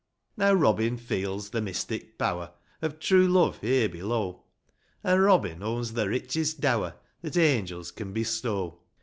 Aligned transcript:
Now 0.35 0.53
Robin 0.53 0.97
feels 0.97 1.51
the 1.51 1.61
mystic 1.61 2.17
power 2.17 2.53
Of 2.81 2.97
true 2.99 3.27
love 3.27 3.59
here 3.61 3.87
below, 3.87 4.45
An' 5.03 5.19
Robin 5.19 5.61
owns 5.61 5.93
the 5.93 6.09
richest 6.09 6.59
dower 6.59 6.95
That 7.23 7.37
angels 7.37 7.91
can 7.91 8.11
bestow 8.11 8.79